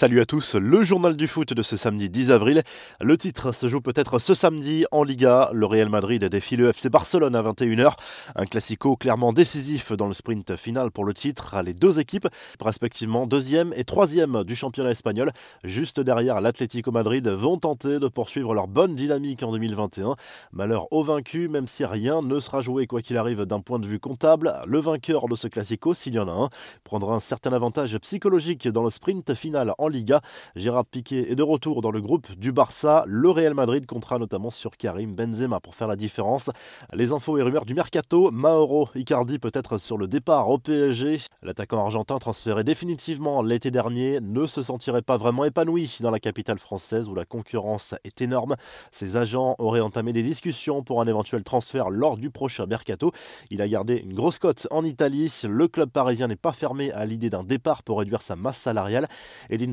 [0.00, 2.62] Salut à tous, le journal du foot de ce samedi 10 avril.
[3.00, 5.50] Le titre se joue peut-être ce samedi en Liga.
[5.52, 7.94] Le Real Madrid défie le FC Barcelone à 21h.
[8.36, 11.60] Un classico clairement décisif dans le sprint final pour le titre.
[11.64, 12.28] Les deux équipes,
[12.64, 15.32] respectivement deuxième et troisième du championnat espagnol,
[15.64, 20.14] juste derrière l'Atlético Madrid, vont tenter de poursuivre leur bonne dynamique en 2021.
[20.52, 23.88] Malheur au vaincu, même si rien ne sera joué quoi qu'il arrive d'un point de
[23.88, 24.60] vue comptable.
[24.64, 26.50] Le vainqueur de ce classico, s'il y en a un,
[26.84, 30.20] prendra un certain avantage psychologique dans le sprint final en Liga.
[30.56, 33.04] Gérard Piquet est de retour dans le groupe du Barça.
[33.06, 36.50] Le Real Madrid comptera notamment sur Karim Benzema pour faire la différence.
[36.92, 41.20] Les infos et rumeurs du mercato, Mauro Icardi peut être sur le départ au PSG.
[41.42, 46.58] L'attaquant argentin transféré définitivement l'été dernier ne se sentirait pas vraiment épanoui dans la capitale
[46.58, 48.56] française où la concurrence est énorme.
[48.92, 53.12] Ses agents auraient entamé des discussions pour un éventuel transfert lors du prochain mercato.
[53.50, 55.32] Il a gardé une grosse cote en Italie.
[55.44, 59.08] Le club parisien n'est pas fermé à l'idée d'un départ pour réduire sa masse salariale.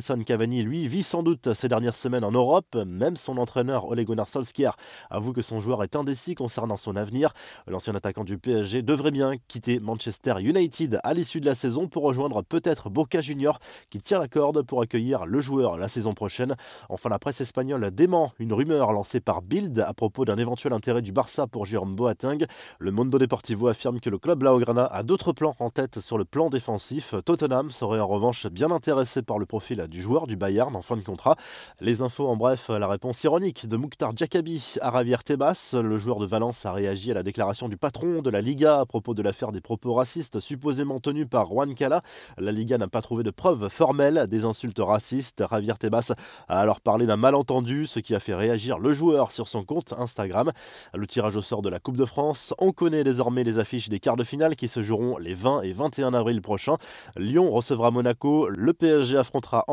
[0.05, 2.75] Cavani, lui, vit sans doute ces dernières semaines en Europe.
[2.85, 4.77] Même son entraîneur Ole Gunnar Solskjaer
[5.09, 7.33] avoue que son joueur est indécis concernant son avenir.
[7.65, 12.03] L'ancien attaquant du PSG devrait bien quitter Manchester United à l'issue de la saison pour
[12.03, 16.55] rejoindre peut-être Boca Junior qui tient la corde pour accueillir le joueur la saison prochaine.
[16.89, 21.01] Enfin, la presse espagnole dément une rumeur lancée par Bild à propos d'un éventuel intérêt
[21.01, 22.45] du Barça pour Jérôme Boateng.
[22.77, 26.25] Le Mondo Deportivo affirme que le club Blaugrana a d'autres plans en tête sur le
[26.25, 27.15] plan défensif.
[27.25, 30.97] Tottenham serait en revanche bien intéressé par le profil du joueur du Bayern en fin
[30.97, 31.35] de contrat.
[31.81, 35.71] Les infos en bref, la réponse ironique de Mouktar Djakabi à Javier Tebas.
[35.73, 38.85] Le joueur de Valence a réagi à la déclaration du patron de la Liga à
[38.85, 42.01] propos de l'affaire des propos racistes supposément tenus par Juan Cala.
[42.37, 45.43] La Liga n'a pas trouvé de preuves formelles des insultes racistes.
[45.49, 46.13] Javier Tebas
[46.47, 49.93] a alors parlé d'un malentendu, ce qui a fait réagir le joueur sur son compte
[49.97, 50.51] Instagram.
[50.93, 53.99] Le tirage au sort de la Coupe de France, on connaît désormais les affiches des
[53.99, 56.77] quarts de finale qui se joueront les 20 et 21 avril prochains.
[57.17, 59.65] Lyon recevra Monaco, le PSG affrontera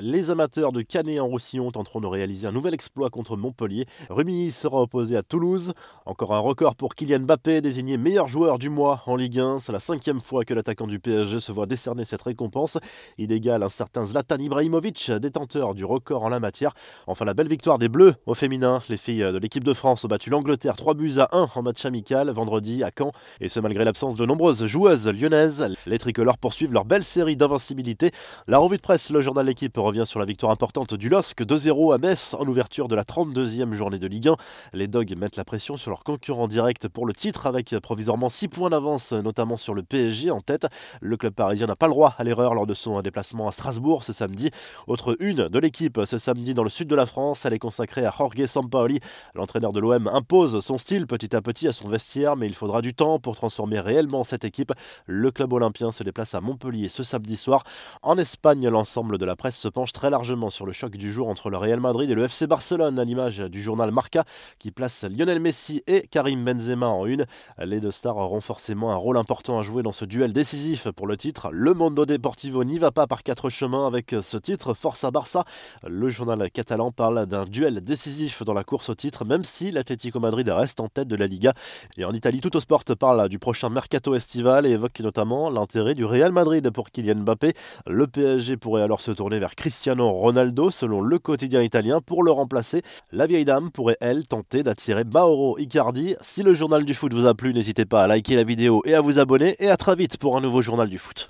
[0.00, 3.86] Les amateurs de Canet en Roussillon tenteront de réaliser un nouvel exploit contre Montpellier.
[4.08, 5.72] Rumilly sera opposé à Toulouse.
[6.06, 9.58] Encore un record pour Kylian Mbappé, désigné meilleur joueur du mois en Ligue 1.
[9.58, 12.78] C'est la cinquième fois que l'attaquant du PSG se voit décerner cette récompense.
[13.16, 16.72] Il égale un certain Zlatan Ibrahimovic, détenteur du record en la matière.
[17.08, 18.80] Enfin, la belle victoire des Bleus au féminin.
[18.88, 21.84] Les filles de l'équipe de France ont battu l'Angleterre 3 buts à 1 en match
[21.84, 23.10] amical vendredi à Caen.
[23.40, 25.66] Et ce malgré l'absence de nombreuses joueuses lyonnaises.
[25.86, 28.12] Les tricolores poursuivent leur belle série d'invincibilité.
[28.46, 31.94] La revue de presse, le journal L'équipe revient sur la victoire importante du LOSC 2-0
[31.94, 34.36] à Metz en ouverture de la 32e journée de Ligue 1.
[34.74, 38.48] Les Dogs mettent la pression sur leurs concurrents directs pour le titre avec provisoirement 6
[38.48, 40.66] points d'avance, notamment sur le PSG en tête.
[41.00, 44.04] Le club parisien n'a pas le droit à l'erreur lors de son déplacement à Strasbourg
[44.04, 44.50] ce samedi.
[44.86, 48.04] Autre une de l'équipe ce samedi dans le sud de la France, elle est consacrée
[48.04, 49.00] à Jorge Sampaoli.
[49.34, 52.82] L'entraîneur de l'OM impose son style petit à petit à son vestiaire, mais il faudra
[52.82, 54.74] du temps pour transformer réellement cette équipe.
[55.06, 57.64] Le club olympien se déplace à Montpellier ce samedi soir.
[58.02, 61.28] En Espagne, l'ensemble de la presse se penche très largement sur le choc du jour
[61.28, 64.24] entre le Real Madrid et le FC Barcelone, à l'image du journal Marca
[64.58, 67.24] qui place Lionel Messi et Karim Benzema en une.
[67.64, 71.06] Les deux stars auront forcément un rôle important à jouer dans ce duel décisif pour
[71.06, 71.50] le titre.
[71.52, 75.44] Le Mondo Deportivo n'y va pas par quatre chemins avec ce titre, Force à Barça.
[75.86, 80.18] Le journal catalan parle d'un duel décisif dans la course au titre, même si l'Atlético
[80.18, 81.54] Madrid reste en tête de la Liga.
[81.96, 86.04] Et en Italie, Tutto Sport parle du prochain mercato estival et évoque notamment l'intérêt du
[86.04, 87.54] Real Madrid pour Kylian Mbappé.
[87.86, 92.80] Le PSG pourrait alors se vers Cristiano Ronaldo, selon le quotidien italien, pour le remplacer.
[93.12, 96.16] La vieille dame pourrait, elle, tenter d'attirer Mauro Icardi.
[96.22, 98.94] Si le journal du foot vous a plu, n'hésitez pas à liker la vidéo et
[98.94, 99.56] à vous abonner.
[99.58, 101.26] Et à très vite pour un nouveau journal du foot.